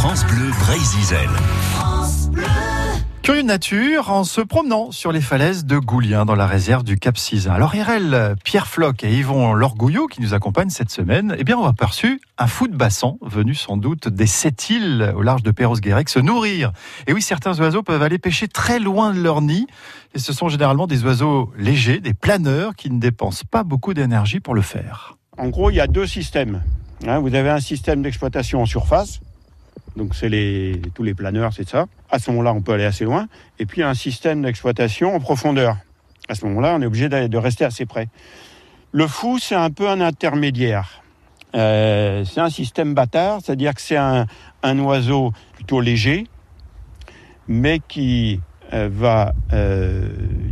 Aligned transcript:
France 0.00 0.24
Bleu 0.24 0.48
Brésil. 0.60 1.28
Curieux 3.20 3.42
nature 3.42 4.10
en 4.10 4.24
se 4.24 4.40
promenant 4.40 4.92
sur 4.92 5.12
les 5.12 5.20
falaises 5.20 5.66
de 5.66 5.76
Goulien 5.76 6.24
dans 6.24 6.36
la 6.36 6.46
réserve 6.46 6.84
du 6.84 6.96
Cap 6.96 7.18
Sizun. 7.18 7.52
Alors 7.52 7.74
Irel, 7.74 8.34
Pierre 8.42 8.66
Floch 8.66 9.04
et 9.04 9.14
Yvon 9.14 9.52
Lorgouillot 9.52 10.06
qui 10.06 10.22
nous 10.22 10.32
accompagnent 10.32 10.70
cette 10.70 10.88
semaine, 10.88 11.36
eh 11.38 11.44
bien 11.44 11.58
on 11.58 11.66
a 11.66 11.68
aperçu 11.68 12.18
un 12.38 12.46
fou 12.46 12.66
de 12.66 12.74
bassan 12.74 13.18
venu 13.20 13.54
sans 13.54 13.76
doute 13.76 14.08
des 14.08 14.26
sept 14.26 14.70
îles 14.70 15.12
au 15.14 15.20
large 15.20 15.42
de 15.42 15.50
Perros-Guirec 15.50 16.08
se 16.08 16.18
nourrir. 16.18 16.72
Et 17.06 17.12
oui, 17.12 17.20
certains 17.20 17.60
oiseaux 17.60 17.82
peuvent 17.82 18.02
aller 18.02 18.16
pêcher 18.16 18.48
très 18.48 18.78
loin 18.78 19.12
de 19.12 19.20
leur 19.20 19.42
nid 19.42 19.66
et 20.14 20.18
ce 20.18 20.32
sont 20.32 20.48
généralement 20.48 20.86
des 20.86 21.04
oiseaux 21.04 21.52
légers, 21.58 22.00
des 22.00 22.14
planeurs 22.14 22.74
qui 22.74 22.90
ne 22.90 22.98
dépensent 22.98 23.44
pas 23.50 23.64
beaucoup 23.64 23.92
d'énergie 23.92 24.40
pour 24.40 24.54
le 24.54 24.62
faire. 24.62 25.18
En 25.36 25.50
gros, 25.50 25.68
il 25.68 25.74
y 25.74 25.80
a 25.80 25.86
deux 25.86 26.06
systèmes. 26.06 26.62
Hein. 27.06 27.18
vous 27.18 27.34
avez 27.34 27.50
un 27.50 27.60
système 27.60 28.00
d'exploitation 28.00 28.62
en 28.62 28.66
surface 28.66 29.20
donc 30.00 30.14
c'est 30.14 30.30
les, 30.30 30.80
tous 30.94 31.02
les 31.02 31.12
planeurs, 31.12 31.52
c'est 31.52 31.68
ça. 31.68 31.84
À 32.10 32.18
ce 32.18 32.30
moment-là, 32.30 32.54
on 32.54 32.62
peut 32.62 32.72
aller 32.72 32.86
assez 32.86 33.04
loin. 33.04 33.28
Et 33.58 33.66
puis 33.66 33.82
un 33.82 33.92
système 33.92 34.40
d'exploitation 34.40 35.14
en 35.14 35.20
profondeur. 35.20 35.76
À 36.26 36.34
ce 36.34 36.46
moment-là, 36.46 36.74
on 36.74 36.80
est 36.80 36.86
obligé 36.86 37.10
de 37.10 37.36
rester 37.36 37.66
assez 37.66 37.84
près. 37.84 38.08
Le 38.92 39.06
fou, 39.06 39.38
c'est 39.38 39.54
un 39.54 39.70
peu 39.70 39.90
un 39.90 40.00
intermédiaire. 40.00 41.02
Euh, 41.54 42.24
c'est 42.24 42.40
un 42.40 42.48
système 42.48 42.94
bâtard, 42.94 43.40
c'est-à-dire 43.44 43.74
que 43.74 43.82
c'est 43.82 43.98
un, 43.98 44.26
oiseau 44.78 45.32
plutôt 45.52 45.82
léger, 45.82 46.26
mais 47.46 47.78
qui 47.86 48.40
euh, 48.72 48.88
va, 48.90 49.34
euh, 49.52 50.08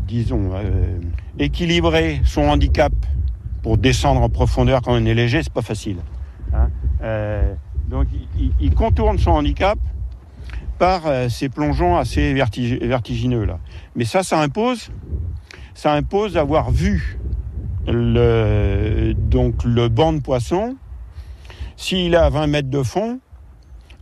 disons, 0.07 0.51
équilibrer 1.39 2.21
son 2.27 2.43
handicap 2.43 2.93
pour 3.63 3.79
descendre 3.79 4.21
en 4.21 4.29
profondeur 4.29 4.83
quand 4.83 4.93
on 4.93 5.07
est 5.07 5.15
léger, 5.15 5.43
c'est 5.43 5.53
pas 5.53 5.63
facile. 5.63 5.99
Hein. 6.53 6.69
Donc 7.89 8.07
il, 8.61 8.75
contourne 8.75 9.19
son 9.19 9.31
handicap 9.31 9.79
par 10.79 11.07
euh, 11.07 11.29
ces 11.29 11.49
plongeons 11.49 11.97
assez 11.97 12.35
vertigineux 12.35 13.45
là. 13.45 13.59
Mais 13.97 14.05
ça, 14.05 14.23
ça 14.23 14.41
impose, 14.41 14.91
ça 15.75 15.93
impose 15.95 16.35
d'avoir 16.35 16.71
vu 16.71 17.19
le, 17.87 19.15
donc 19.15 19.65
le 19.65 19.89
banc 19.89 20.13
de 20.13 20.21
poisson. 20.21 20.77
S'il 21.77 22.15
est 22.15 22.17
à 22.17 22.29
20 22.29 22.47
mètres 22.49 22.71
de 22.71 22.83
fond, 22.83 23.21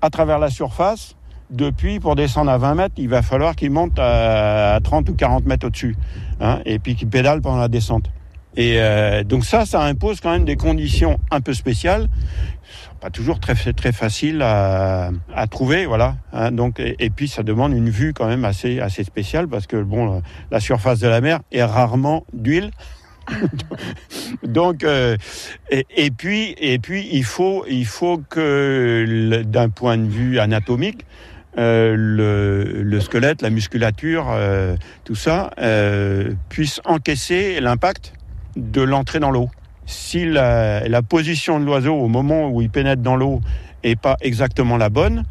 à 0.02 0.10
travers 0.10 0.38
la 0.38 0.50
surface, 0.50 1.14
depuis, 1.50 2.00
pour 2.00 2.16
descendre 2.16 2.50
à 2.50 2.58
20 2.58 2.74
mètres, 2.74 2.94
il 2.96 3.08
va 3.08 3.22
falloir 3.22 3.54
qu'il 3.54 3.70
monte 3.70 3.98
à 3.98 4.80
30 4.82 5.08
ou 5.10 5.14
40 5.14 5.46
mètres 5.46 5.66
au-dessus, 5.66 5.96
hein, 6.40 6.60
et 6.64 6.78
puis 6.78 6.96
qu'il 6.96 7.08
pédale 7.08 7.40
pendant 7.40 7.58
la 7.58 7.68
descente. 7.68 8.10
Et 8.56 8.76
euh, 8.78 9.22
donc 9.22 9.44
ça, 9.44 9.66
ça 9.66 9.82
impose 9.82 10.20
quand 10.20 10.32
même 10.32 10.44
des 10.44 10.56
conditions 10.56 11.18
un 11.30 11.40
peu 11.40 11.52
spéciales, 11.52 12.08
toujours 13.10 13.40
très 13.40 13.54
très 13.72 13.92
facile 13.92 14.42
à, 14.42 15.10
trouver, 15.50 15.86
voilà. 15.86 16.16
Hein, 16.32 16.50
donc 16.50 16.80
et, 16.80 17.10
puis 17.10 17.28
ça 17.28 17.42
demande 17.42 17.72
une 17.72 17.90
vue 17.90 18.12
quand 18.12 18.26
même 18.26 18.44
assez 18.44 18.80
assez 18.80 19.04
spéciale 19.04 19.48
parce 19.48 19.66
que 19.66 19.82
bon, 19.82 20.22
la 20.50 20.60
surface 20.60 20.98
de 21.00 21.08
la 21.08 21.20
mer 21.20 21.40
est 21.52 21.62
rarement 21.62 22.24
d'huile. 22.32 22.70
donc 24.44 24.84
euh, 24.84 25.16
et, 25.70 26.10
puis 26.10 26.54
et 26.58 26.78
puis 26.78 27.08
il 27.12 27.24
faut 27.24 27.64
il 27.68 27.86
faut 27.86 28.18
que 28.18 29.42
d'un 29.42 29.68
point 29.68 29.98
de 29.98 30.08
vue 30.08 30.38
anatomique 30.38 31.04
euh, 31.58 31.94
le, 31.96 32.82
le, 32.82 33.00
squelette, 33.00 33.40
la 33.40 33.48
musculature, 33.48 34.26
euh, 34.30 34.76
tout 35.04 35.14
ça 35.14 35.50
puisse 36.50 36.80
encaisser 36.84 37.60
l'impact 37.60 38.12
de 38.56 38.82
l'entrée 38.82 39.20
dans 39.20 39.30
l'eau. 39.30 39.48
Si 39.86 40.26
la, 40.26 41.02
position 41.08 41.60
de 41.60 41.64
l'oiseau 41.64 41.94
au 41.94 42.08
moment 42.08 42.50
où 42.50 42.60
il 42.60 42.70
pénètre 42.70 43.02
dans 43.02 43.16
l'eau 43.16 43.40
est 43.84 43.96
pas 43.96 44.16
exactement 44.20 44.76
la 44.76 44.88
bonne, 44.88 45.24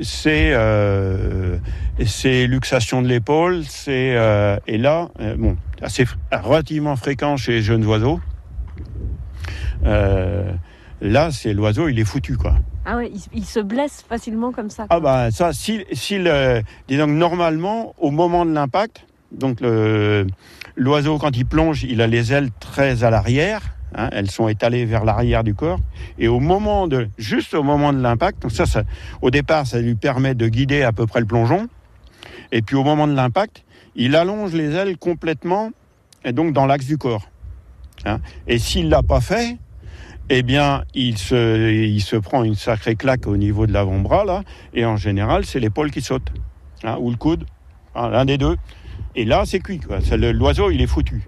c'est 0.00 0.50
euh, 0.52 1.58
luxation 2.24 3.02
de 3.02 3.08
l'épaule, 3.08 3.62
c'est 3.64 4.16
euh, 4.16 4.56
et 4.66 4.78
là 4.78 5.10
euh, 5.20 5.36
bon 5.36 5.56
assez 5.82 6.04
relativement 6.32 6.96
fréquent 6.96 7.36
chez 7.36 7.52
les 7.52 7.62
jeunes 7.62 7.84
oiseaux. 7.84 8.20
Euh, 9.84 10.50
là, 11.02 11.30
c'est 11.30 11.52
l'oiseau, 11.52 11.88
il 11.88 11.98
est 11.98 12.04
foutu 12.04 12.36
quoi. 12.36 12.54
Ah 12.86 12.96
ouais, 12.96 13.10
il, 13.32 13.44
se 13.44 13.60
blesse 13.60 14.04
facilement 14.06 14.52
comme 14.52 14.70
ça. 14.70 14.86
Ah 14.90 15.00
bah 15.00 15.30
ça, 15.30 15.52
si, 15.52 15.84
si 15.92 16.18
le, 16.18 16.62
disons 16.88 17.06
normalement 17.06 17.94
au 17.98 18.10
moment 18.10 18.44
de 18.44 18.52
l'impact, 18.52 19.06
donc 19.32 19.58
l'oiseau 20.76 21.18
quand 21.18 21.36
il 21.36 21.46
plonge, 21.46 21.84
il 21.84 22.00
a 22.00 22.06
les 22.06 22.32
ailes 22.32 22.50
très 22.60 23.04
à 23.04 23.10
l'arrière. 23.10 23.73
Hein, 23.94 24.08
elles 24.12 24.30
sont 24.30 24.48
étalées 24.48 24.84
vers 24.84 25.04
l'arrière 25.04 25.44
du 25.44 25.54
corps. 25.54 25.78
Et 26.18 26.28
au 26.28 26.40
moment 26.40 26.88
de, 26.88 27.08
juste 27.16 27.54
au 27.54 27.62
moment 27.62 27.92
de 27.92 28.00
l'impact, 28.00 28.48
ça, 28.48 28.82
au 29.22 29.30
départ, 29.30 29.66
ça 29.66 29.80
lui 29.80 29.94
permet 29.94 30.34
de 30.34 30.48
guider 30.48 30.82
à 30.82 30.92
peu 30.92 31.06
près 31.06 31.20
le 31.20 31.26
plongeon. 31.26 31.68
Et 32.50 32.62
puis 32.62 32.76
au 32.76 32.82
moment 32.82 33.06
de 33.06 33.14
l'impact, 33.14 33.64
il 33.94 34.16
allonge 34.16 34.52
les 34.52 34.74
ailes 34.74 34.96
complètement, 34.96 35.70
et 36.24 36.32
donc 36.32 36.52
dans 36.52 36.66
l'axe 36.66 36.86
du 36.86 36.98
corps. 36.98 37.28
Hein. 38.04 38.18
Et 38.46 38.58
s'il 38.58 38.88
l'a 38.88 39.02
pas 39.02 39.20
fait, 39.20 39.58
eh 40.30 40.42
bien, 40.42 40.84
il 40.94 41.18
se, 41.18 41.70
il 41.70 42.00
se 42.00 42.16
prend 42.16 42.42
une 42.44 42.54
sacrée 42.54 42.96
claque 42.96 43.26
au 43.26 43.36
niveau 43.36 43.66
de 43.66 43.72
l'avant-bras 43.72 44.24
là, 44.24 44.42
et 44.72 44.84
en 44.84 44.96
général, 44.96 45.44
c'est 45.44 45.60
l'épaule 45.60 45.90
qui 45.90 46.00
saute, 46.00 46.32
hein, 46.82 46.96
ou 46.98 47.10
le 47.10 47.16
coude, 47.16 47.44
l'un 47.94 48.24
des 48.24 48.38
deux. 48.38 48.56
Et 49.16 49.24
là, 49.24 49.44
c'est 49.46 49.60
cuit. 49.60 49.80
L'oiseau, 50.10 50.70
il 50.70 50.80
est 50.80 50.86
foutu. 50.86 51.24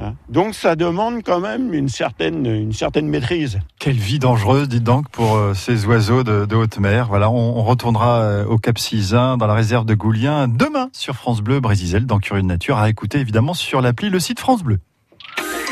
Hein. 0.00 0.14
donc 0.28 0.54
ça 0.54 0.74
demande 0.74 1.22
quand 1.22 1.40
même 1.40 1.72
une 1.72 1.88
certaine, 1.88 2.46
une 2.46 2.72
certaine 2.72 3.08
maîtrise. 3.08 3.60
Quelle 3.78 3.96
vie 3.96 4.18
dangereuse, 4.18 4.68
dites 4.68 4.82
donc, 4.82 5.08
pour 5.08 5.36
euh, 5.36 5.54
ces 5.54 5.86
oiseaux 5.86 6.24
de, 6.24 6.54
haute 6.54 6.78
mer. 6.78 7.06
Voilà, 7.08 7.30
on, 7.30 7.62
retournera 7.62 8.20
euh, 8.20 8.44
au 8.44 8.58
Cap 8.58 8.78
Sizun, 8.78 9.36
dans 9.36 9.46
la 9.46 9.54
réserve 9.54 9.84
de 9.84 9.94
Goulien, 9.94 10.48
demain 10.48 10.88
sur 10.92 11.14
France 11.14 11.40
Bleu 11.40 11.60
Brésil, 11.60 12.06
dans 12.06 12.18
Curieux 12.18 12.42
de 12.42 12.46
Nature, 12.46 12.78
à 12.78 12.88
écouter 12.90 13.18
évidemment 13.18 13.54
sur 13.54 13.80
l'appli 13.80 14.10
le 14.10 14.20
site 14.20 14.40
France 14.40 14.62
Bleu. 14.62 14.80